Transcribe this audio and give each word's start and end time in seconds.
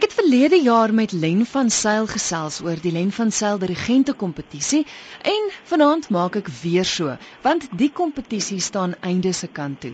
Ek 0.00 0.06
het 0.08 0.14
verlede 0.16 0.56
jaar 0.64 0.94
met 0.94 1.12
Len 1.12 1.42
van 1.46 1.68
Sail 1.70 2.06
gesels 2.08 2.54
oor 2.64 2.78
die 2.80 2.92
Len 2.92 3.10
van 3.12 3.28
Sail 3.30 3.58
dirigente 3.60 4.14
kompetisie 4.16 4.86
en 5.28 5.48
vanaand 5.68 6.06
maak 6.08 6.36
ek 6.40 6.46
weer 6.62 6.86
so, 6.88 7.16
want 7.44 7.66
die 7.76 7.90
kompetisie 7.92 8.62
staan 8.64 8.94
einde 9.04 9.34
se 9.36 9.50
kant 9.58 9.82
toe. 9.82 9.90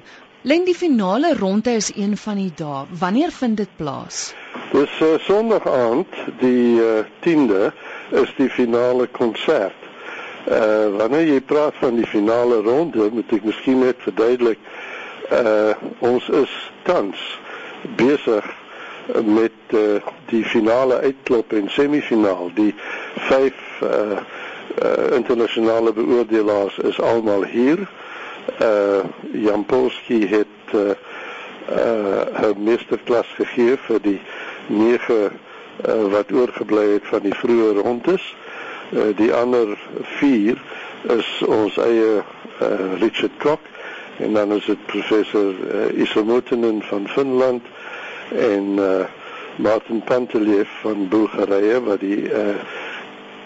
Len 0.46 0.62
die 0.68 0.76
finale 0.78 1.32
ronde 1.34 1.74
is 1.80 1.88
een 1.96 2.14
van 2.22 2.38
die 2.38 2.52
dae. 2.54 2.84
Wanneer 3.00 3.34
vind 3.34 3.56
dit 3.58 3.72
plaas? 3.80 4.20
Dis 4.70 4.94
uh, 5.02 5.08
Sondag 5.26 5.66
aand, 5.66 6.20
die 6.38 6.78
uh, 6.78 7.00
10de 7.26 7.64
is 8.22 8.34
die 8.36 8.48
finale 8.58 9.08
konsert. 9.18 9.88
Uh 10.46 11.00
wanneer 11.00 11.26
jy 11.32 11.40
praat 11.40 11.74
van 11.82 11.98
die 11.98 12.06
finale 12.06 12.60
ronde, 12.68 13.08
moet 13.10 13.34
ek 13.34 13.50
miskien 13.50 13.82
net 13.82 13.98
verduidelik 14.06 14.62
uh 15.34 15.74
ons 15.98 16.30
is 16.44 16.54
tans 16.86 17.26
besig 17.98 18.46
met 19.24 19.52
uh, 19.70 19.80
die 20.26 20.44
finale 20.44 20.98
uitklop 20.98 21.52
en 21.52 21.70
semifinaal 21.70 22.50
die 22.54 22.74
vyf 23.28 23.80
uh, 23.82 23.90
uh 24.82 25.14
internasionale 25.16 25.92
beoordelaars 25.92 26.78
is 26.78 27.00
almal 27.00 27.44
hier. 27.44 27.78
Uh 28.60 29.04
Jan 29.32 29.64
Polski 29.64 30.26
het 30.26 30.74
uh 30.74 30.90
uh 31.70 32.50
meesterklas 32.56 33.26
gegee 33.38 33.76
vir 33.86 34.00
die 34.02 34.20
nege 34.66 35.30
uh, 35.30 36.02
wat 36.12 36.32
oorgebly 36.32 36.88
het 36.92 37.06
van 37.06 37.22
die 37.22 37.34
vroeë 37.34 37.80
rondes. 37.80 38.34
Uh 38.90 39.14
die 39.16 39.32
ander 39.34 39.78
4 40.18 40.60
is 41.16 41.30
ons 41.46 41.78
eie 41.78 42.20
uh 42.60 43.00
Richard 43.00 43.38
Kok 43.38 43.60
en 44.18 44.32
dan 44.32 44.52
is 44.52 44.64
dit 44.64 44.86
professor 44.86 45.54
uh, 45.54 45.98
Isamotinen 46.00 46.82
van 46.82 47.08
Finland 47.08 47.62
en 48.34 48.78
uh, 48.78 49.04
Martin 49.56 50.02
Panteleev 50.04 50.68
van 50.80 51.08
Bulgarije 51.08 51.82
wat 51.82 52.00
die 52.00 52.22
uh, 52.30 52.54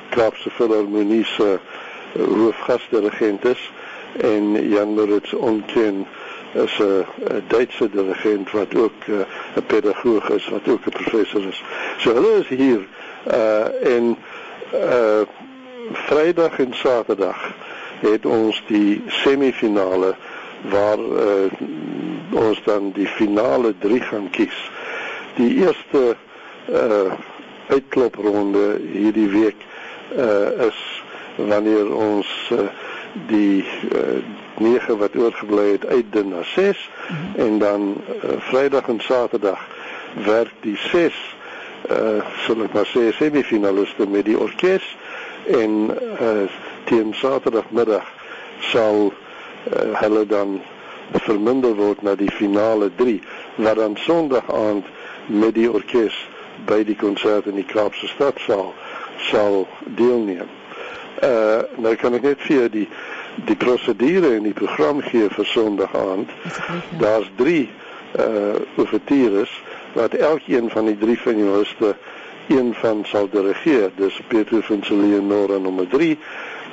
Kaapse 0.08 0.50
Philharmonie 0.50 1.24
se 1.24 1.58
uh, 1.58 2.24
hoofgastdirigent 2.24 3.44
is 3.44 3.70
en 4.20 4.68
Jan 4.68 4.94
Moritz 4.94 5.32
Onken 5.32 6.06
is 6.52 6.78
'n 6.78 6.82
uh, 6.82 7.36
Duitse 7.46 7.90
dirigent 7.90 8.50
wat 8.50 8.74
ook 8.74 9.06
'n 9.06 9.12
uh, 9.12 9.62
pedagoog 9.66 10.28
is 10.30 10.48
wat 10.48 10.68
ook 10.68 10.86
'n 10.86 10.90
professor 10.90 11.46
is. 11.48 11.62
So 11.98 12.14
hulle 12.14 12.32
is 12.40 12.48
hier 12.48 12.80
uh 13.26 13.94
en 13.96 14.16
uh 14.74 15.20
Vrydag 15.92 16.58
en 16.58 16.74
Saterdag 16.74 17.52
het 18.00 18.26
ons 18.26 18.62
die 18.66 19.02
semifinale 19.06 20.14
waar 20.68 20.98
uh, 20.98 21.50
ons 22.30 22.62
dan 22.64 22.92
die 22.92 23.06
finale 23.06 23.74
3 23.78 24.00
gaan 24.00 24.30
kies. 24.30 24.70
Die 25.34 25.54
eerste 25.54 26.16
uh 26.70 27.12
uitklopronde 27.70 28.80
hierdie 28.92 29.28
week 29.30 29.60
uh 30.18 30.66
is 30.66 30.78
wanneer 31.36 31.94
ons 31.94 32.50
uh, 32.52 32.66
die 33.30 33.62
uh, 33.94 34.18
9 34.58 34.96
wat 34.98 35.14
oorgebly 35.16 35.70
het 35.70 35.86
uitdun 35.86 36.28
na 36.28 36.42
6 36.42 36.90
mm 36.90 37.16
-hmm. 37.16 37.46
en 37.46 37.58
dan 37.58 37.96
uh, 38.24 38.30
Vrydag 38.38 38.88
en 38.88 39.00
Saterdag 39.00 39.66
werk 40.24 40.52
die 40.60 40.76
6 40.76 41.14
uh 41.90 42.22
sal 42.46 42.62
ek 42.62 42.72
maar 42.72 42.90
sê 42.90 43.12
semifinaliste 43.14 44.06
met 44.06 44.24
die 44.24 44.38
orkes 44.38 44.96
en 45.46 45.90
uh 46.20 46.50
teen 46.84 47.14
Saterdagmiddag 47.14 48.06
sal 48.58 49.06
uh, 49.06 49.29
hulle 50.00 50.26
dan 50.26 50.60
verminder 51.26 51.74
word 51.74 52.02
na 52.02 52.14
die 52.14 52.30
finale 52.30 52.90
3 52.96 53.20
wat 53.56 53.76
dan 53.76 53.96
Sondag 53.96 54.52
aand 54.54 54.86
met 55.26 55.54
die 55.54 55.70
orkes 55.70 56.16
by 56.66 56.82
die 56.84 56.96
konsert 56.96 57.46
in 57.50 57.58
die 57.58 57.66
Kaapse 57.66 58.08
stadsaal 58.10 58.72
sal 59.30 59.66
deelneem. 59.84 60.48
Uh 61.24 61.62
nou 61.76 61.94
kan 62.00 62.14
ek 62.16 62.28
net 62.28 62.44
vir 62.46 62.68
die 62.72 62.86
die 63.46 63.56
prosedure 63.56 64.34
en 64.36 64.46
die 64.48 64.56
program 64.56 65.00
gee 65.06 65.28
vir 65.30 65.46
Sondag 65.46 65.94
aand. 65.96 66.30
Daar's 67.02 67.30
3 67.36 67.60
uh 68.18 68.56
ouvertures 68.76 69.52
wat 69.94 70.14
elkeen 70.14 70.70
van 70.70 70.86
die 70.90 70.98
drie 70.98 71.16
finaliste 71.18 71.94
een 72.50 72.74
van 72.74 73.04
sal 73.06 73.28
dirigeer. 73.30 73.90
Dis 73.96 74.20
Beethoven 74.28 74.84
se 74.84 74.94
Leonora 74.94 75.58
nommer 75.58 75.86
3, 75.88 76.18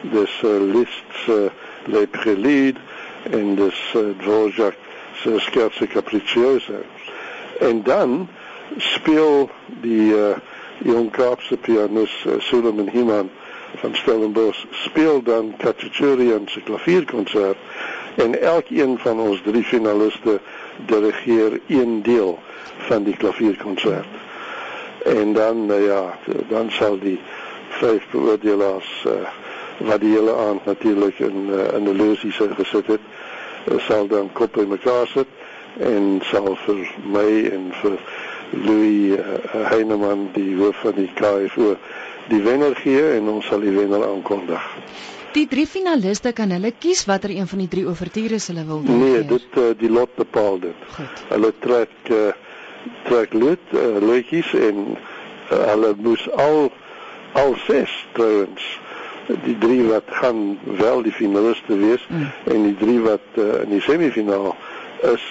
dis 0.02 0.42
uh, 0.46 0.58
Liszt 0.74 1.06
se 1.26 1.38
uh, 1.46 1.66
Le 1.88 2.08
Prélude 2.08 2.78
en 3.32 3.56
dus 3.56 3.94
uh, 3.96 4.02
Dvorak 4.20 4.76
se 5.22 5.40
Scherzo 5.40 5.86
Capriccioso. 5.88 6.74
En 7.60 7.84
dan 7.84 8.28
speel 8.78 9.50
die 9.66 10.12
uh, 10.12 10.36
jong 10.78 11.12
Kaapse 11.12 11.58
pianist 11.58 12.26
uh, 12.26 12.34
Suleiman 12.40 12.90
Himan 12.90 13.30
van 13.76 13.96
Stellenbosch 13.96 14.66
speel 14.72 15.24
dan 15.24 15.54
Kachaturian 15.58 16.48
se 16.48 16.62
klavierkonsert 16.62 17.58
en 18.16 18.42
elkeen 18.42 18.98
van 19.00 19.20
ons 19.20 19.42
drie 19.42 19.64
finaliste 19.64 20.40
dirigeer 20.86 21.60
een 21.68 22.02
deel 22.02 22.40
van 22.78 23.04
die 23.04 23.18
klavierkonsert. 23.18 24.08
En 25.04 25.34
dan 25.34 25.72
uh, 25.72 25.86
ja, 25.86 26.18
dan 26.50 26.72
sal 26.72 27.00
die 27.00 27.20
vyf 27.80 28.04
beoordelaars 28.12 29.06
uh, 29.08 29.14
wat 29.78 30.02
die 30.02 30.14
hele 30.14 30.36
aand 30.36 30.66
natuurlik 30.66 31.20
in 31.20 31.50
uh, 31.50 31.74
in 31.78 31.90
'n 31.90 31.98
lusie 31.98 32.32
sou 32.32 32.50
gesit 32.54 32.88
het 32.88 33.02
uh, 33.72 33.80
sal 33.80 34.08
dan 34.08 34.32
kop 34.34 34.58
in 34.58 34.68
mekaar 34.68 35.08
sit 35.08 35.28
en 35.80 36.22
sal 36.32 36.56
vir 36.66 36.80
my 37.06 37.50
en 37.52 37.72
vir 37.82 37.98
Louis 38.52 39.20
uh, 39.20 39.38
Heineman 39.70 40.30
die 40.34 40.56
hoof 40.56 40.76
van 40.82 40.96
die 40.96 41.12
KFO 41.14 41.76
die 42.28 42.42
wenner 42.42 42.76
gee 42.76 43.04
en 43.18 43.30
ons 43.30 43.46
sal 43.46 43.60
die 43.60 43.72
wenner 43.76 44.04
aankondig. 44.08 44.64
Die 45.36 45.46
drie 45.48 45.68
finaliste 45.68 46.32
kan 46.34 46.52
hulle 46.52 46.72
kies 46.80 47.06
watter 47.06 47.30
een 47.30 47.48
van 47.48 47.60
die 47.60 47.68
drie 47.68 47.86
ouvertures 47.86 48.48
hulle 48.48 48.66
wil 48.66 48.82
doen. 48.84 49.00
Nee, 49.04 49.22
dit 49.28 49.60
uh, 49.60 49.70
die 49.78 49.92
lot 49.92 50.16
bepaal 50.16 50.60
dit. 50.60 50.88
Goed. 50.96 51.24
Hulle 51.30 51.54
trek 51.60 52.12
uh, 52.12 52.32
trek 53.04 53.34
lood 53.34 53.74
uh, 53.76 54.00
loetjies 54.02 54.54
en 54.58 54.98
uh, 54.98 55.64
hulle 55.72 55.94
moes 56.02 56.26
al 56.32 56.72
al 57.38 57.56
ses 57.68 57.94
trouens 58.18 58.66
die 59.28 59.58
drie 59.58 59.84
wat 59.88 60.08
gaan 60.08 60.60
wel 60.78 61.02
die 61.02 61.12
finaliste 61.12 61.78
wees 61.78 62.08
mm. 62.08 62.32
en 62.54 62.64
die 62.64 62.76
drie 62.80 63.00
wat 63.04 63.36
uh, 63.36 63.62
in 63.66 63.76
die 63.76 63.82
semifinaal 63.82 64.56
is 65.14 65.26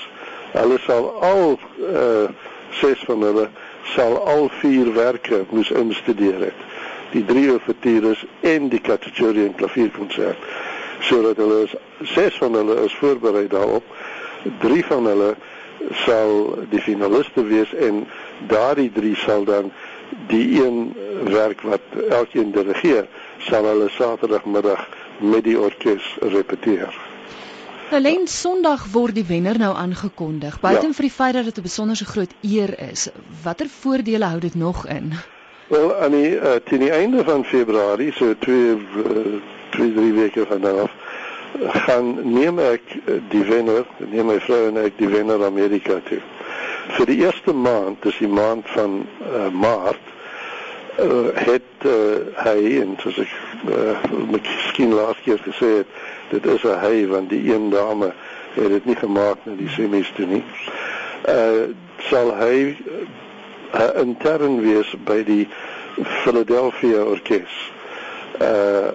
hulle 0.52 0.78
sal 0.84 1.08
al 1.24 1.58
uh, 1.80 2.28
ses 2.70 3.00
van 3.08 3.24
hulle 3.24 3.48
sal 3.94 4.18
al 4.26 4.48
vier 4.60 4.92
werke 4.92 5.44
moes 5.50 5.70
instudeer 5.70 6.40
het. 6.48 6.62
Die 7.12 7.24
drie 7.24 7.48
ouvertures 7.50 8.24
en 8.40 8.68
die 8.68 8.80
Cacciatore 8.80 9.46
en 9.46 9.54
klavierkonsert 9.54 10.48
sodat 11.06 11.36
hulle 11.36 11.62
is, 11.66 11.74
ses 12.08 12.36
van 12.40 12.56
hulle 12.56 12.80
is 12.84 12.94
voorberei 12.98 13.46
daarop. 13.52 13.84
Drie 14.62 14.84
van 14.84 15.06
hulle 15.06 15.34
sal 16.04 16.56
die 16.72 16.80
finaliste 16.82 17.44
wees 17.46 17.72
en 17.74 18.06
daardie 18.50 18.90
drie 18.92 19.14
sal 19.22 19.44
dan 19.44 19.70
die 20.28 20.64
een 20.64 20.94
werk 21.24 21.60
wat 21.60 21.80
elkeen 22.08 22.52
dirigeer 22.52 23.06
sal 23.38 23.64
hulle 23.64 23.88
Saterdagmiddag 23.88 24.88
met 25.18 25.44
die 25.44 25.58
orkes 25.60 26.16
repeteer. 26.20 26.94
Alleen 27.90 28.26
Sondag 28.26 28.86
word 28.90 29.14
die 29.14 29.24
wenner 29.26 29.58
nou 29.58 29.70
aangekondig. 29.76 30.60
Buiten 30.60 30.90
ja. 30.90 30.94
vir 30.94 31.06
die 31.06 31.14
feit 31.14 31.34
dat 31.34 31.44
dit 31.44 31.58
'n 31.58 31.62
besonder 31.62 31.96
groot 31.96 32.34
eer 32.42 32.74
is, 32.90 33.08
watter 33.42 33.68
voordele 33.80 34.24
hou 34.24 34.40
dit 34.40 34.54
nog 34.54 34.86
in? 34.86 35.12
Wel, 35.68 35.94
aan 35.94 36.10
die 36.10 36.34
uh, 36.34 36.54
teen 36.64 36.80
die 36.80 36.90
einde 36.90 37.24
van 37.24 37.44
Februarie, 37.44 38.12
so 38.12 38.34
twee 38.38 38.74
uh, 38.74 39.38
twee 39.70 39.94
drie 39.94 40.12
weke 40.12 40.46
van 40.46 40.60
nou 40.60 40.80
af, 40.80 40.90
gaan 41.86 42.32
neem 42.32 42.58
ek 42.58 42.82
die 43.30 43.44
wenner, 43.44 43.86
neem 43.98 44.26
my 44.26 44.40
vrou 44.40 44.66
en 44.68 44.76
ek 44.82 44.98
die 44.98 45.08
wenner 45.08 45.44
Amerika 45.44 46.00
toe. 46.08 46.20
Vir 46.96 47.06
die 47.06 47.18
eerste 47.24 47.52
maand, 47.52 48.02
dis 48.02 48.18
die 48.18 48.30
maand 48.30 48.68
van 48.70 49.06
uh, 49.26 49.48
Maart, 49.52 50.12
uh, 50.98 51.28
het 51.34 51.84
uh, 51.84 51.92
hy 52.44 52.80
en 52.80 52.96
soos 53.02 53.18
ek 53.24 53.32
uh, 53.68 53.96
miskien 54.30 54.94
laas 54.94 55.18
keer 55.24 55.40
gesê 55.44 55.72
het, 55.80 55.98
dit 56.30 56.46
is 56.46 56.64
'n 56.64 56.78
hy 56.80 57.06
want 57.06 57.30
die 57.30 57.52
een 57.52 57.70
dame 57.70 58.12
het 58.54 58.68
dit 58.68 58.84
nie 58.84 58.96
gemaak 58.96 59.38
na 59.44 59.54
die 59.56 59.68
semis 59.68 60.12
toe 60.16 60.26
nie. 60.26 60.44
Uh 61.28 61.74
sal 62.08 62.30
hy 62.38 62.76
uh, 63.74 64.00
intern 64.00 64.60
wees 64.60 64.94
by 65.04 65.22
die 65.24 65.48
Philadelphia 66.22 67.02
orkes. 67.02 67.56
Uh 68.40 68.94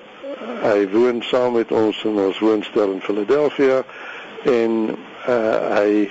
hy 0.61 0.87
woon 0.89 1.21
saam 1.21 1.53
met 1.53 1.71
ons 1.71 2.03
in 2.05 2.17
ons 2.21 2.39
woonstel 2.39 2.91
in 2.91 3.01
Philadelphia 3.01 3.83
en 4.49 4.97
uh 5.27 5.57
hy 5.77 6.09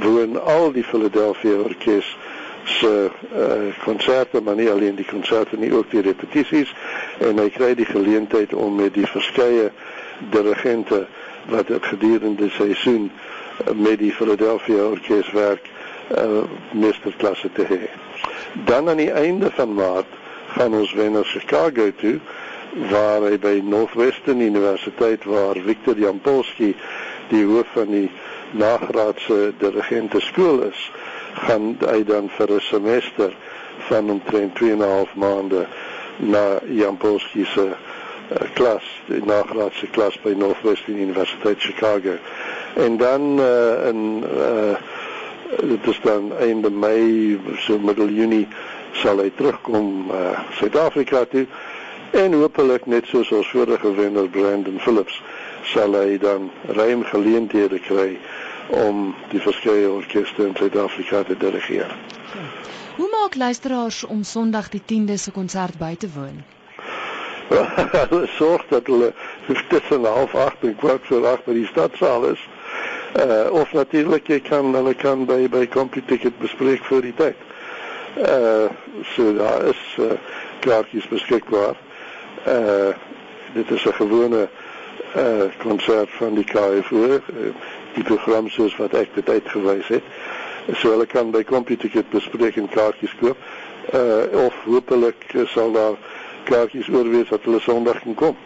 woon 0.00 0.36
al 0.42 0.72
die 0.72 0.84
Philadelphia 0.84 1.62
orkes 1.64 2.16
se 2.64 3.10
uh, 3.10 3.74
konserte 3.84 4.40
maar 4.40 4.54
nie 4.54 4.70
alleen 4.70 4.94
die 4.94 5.08
konserte 5.08 5.56
nie 5.56 5.72
ook 5.72 5.90
die 5.90 6.04
repetisies 6.04 6.74
en 7.18 7.38
hy 7.40 7.48
kry 7.50 7.74
die 7.74 7.88
geleentheid 7.88 8.52
om 8.54 8.76
met 8.82 8.94
die 8.94 9.06
verskeie 9.08 9.70
dirigente 10.30 11.06
wat 11.48 11.68
het 11.72 11.86
gedurende 11.92 12.44
die 12.44 12.54
seisoen 12.58 13.10
uh, 13.10 13.72
met 13.74 13.98
die 13.98 14.12
Philadelphia 14.12 14.84
orkes 14.92 15.30
werk 15.32 15.68
uh, 16.10 16.42
meesterklasse 16.72 17.52
te 17.52 17.66
hê. 17.68 17.80
Dan 18.66 18.88
aan 18.88 19.00
die 19.00 19.12
einde 19.12 19.50
van 19.54 19.74
Maart 19.74 20.18
gaan 20.56 20.74
ons 20.74 20.92
weer 20.92 21.10
na 21.10 21.22
Chicago 21.22 21.90
toe 22.00 22.18
waar 22.90 23.26
hy 23.26 23.36
by 23.38 23.60
Northwestern 23.66 24.42
Universiteit 24.42 25.24
waar 25.24 25.58
Victor 25.64 25.98
Jampolsky 25.98 26.74
die 27.30 27.44
hoof 27.46 27.70
van 27.74 27.90
die 27.90 28.08
nagraadse 28.50 29.52
dirigente 29.58 30.20
skool 30.20 30.62
is, 30.62 30.90
gaan 31.46 31.76
hy 31.80 32.04
dan 32.04 32.30
vir 32.36 32.50
'n 32.56 32.60
semester 32.60 33.36
van 33.88 34.10
omtrent 34.10 34.54
2 34.54 34.70
en 34.70 34.78
'n 34.78 34.90
half 34.96 35.14
maande 35.14 35.66
na 36.16 36.58
Jampolsky 36.66 37.44
se 37.44 37.66
uh, 37.66 37.74
klas, 38.54 38.84
die 39.06 39.22
nagraadse 39.24 39.86
klas 39.90 40.20
by 40.22 40.34
Northwestern 40.36 40.98
Universiteit 40.98 41.60
Chicago. 41.60 42.16
En 42.76 42.96
dan 42.96 43.40
uh, 43.40 43.86
in 43.88 44.24
uh, 44.36 44.76
dit 45.58 45.86
is 45.86 46.00
dan 46.02 46.32
einde 46.38 46.70
Mei, 46.70 47.40
so 47.58 47.78
middel 47.78 48.08
Junie 48.08 48.48
sal 48.92 49.18
hy 49.18 49.30
terugkom 49.34 50.10
uh, 50.10 50.38
Suid-Afrika 50.58 51.24
toe 51.30 51.46
en 52.10 52.32
hopelik 52.32 52.86
net 52.86 53.06
soos 53.06 53.30
ons 53.32 53.50
vorige 53.54 53.94
wenner 53.94 54.28
Brandon 54.28 54.78
Phillips 54.82 55.22
sal 55.62 55.94
hy 55.94 56.18
dan 56.18 56.50
ruim 56.66 57.04
geleenthede 57.04 57.78
kry 57.78 58.18
om 58.70 59.14
die 59.30 59.40
verskeie 59.40 59.90
orkeste 59.90 60.46
in 60.46 60.54
Suid-Afrika 60.56 61.22
te 61.22 61.36
dirigeer. 61.36 61.90
Hoe 62.96 63.08
maak 63.10 63.34
luisteraars 63.34 64.04
om 64.04 64.22
Sondag 64.22 64.68
die 64.68 64.82
10de 64.92 65.14
se 65.18 65.30
konsert 65.30 65.78
by 65.78 65.94
te 65.96 66.08
woon? 66.14 66.42
Hulle 68.10 68.26
sorg 68.36 68.66
dat 68.68 68.86
hulle 68.86 69.12
tussen 69.72 70.06
08:30 70.06 70.68
en 70.68 70.76
08:45 71.38 71.44
by 71.44 71.52
die 71.52 71.66
stadsaal 71.66 72.26
is. 72.30 72.48
Uh 73.18 73.50
of 73.50 73.72
natuurlik 73.72 74.28
jy 74.30 74.40
kan 74.40 74.74
hulle 74.74 74.94
kan 74.94 75.24
by 75.26 75.48
by 75.50 75.66
CompuTicket 75.66 76.38
bespreek 76.38 76.84
vir 76.86 77.02
die 77.02 77.14
tyd. 77.18 77.46
Uh 78.16 78.70
so 79.14 79.32
daar 79.34 79.64
is 79.66 79.80
uh, 79.98 80.12
kaartjies 80.60 81.08
beskikbaar. 81.10 81.74
Uh 82.46 82.94
dit 83.54 83.70
is 83.70 83.84
'n 83.84 83.98
gewone 83.98 84.46
uh 84.46 84.69
konsert 85.58 86.10
van 86.10 86.34
die 86.34 86.44
KFO. 86.44 87.04
Uh, 87.04 87.52
die 87.94 88.04
program 88.06 88.48
soos 88.48 88.76
wat 88.76 88.94
ek 88.94 89.14
dit 89.14 89.28
uitgewys 89.28 89.88
het. 89.88 90.02
So 90.72 90.92
hulle 90.94 91.06
kan 91.06 91.32
by 91.34 91.42
CompuTicket 91.44 92.10
bespreek 92.14 92.60
en 92.60 92.68
kaartjies 92.70 93.16
koop. 93.22 93.48
Uh 93.94 94.44
of 94.46 94.54
hopelik 94.64 95.26
sal 95.50 95.72
daar 95.72 95.98
kaartjies 96.44 96.88
oorwees 96.88 97.28
wat 97.28 97.44
hulle 97.48 97.60
Sondag 97.60 98.02
kan 98.02 98.14
kom. 98.14 98.38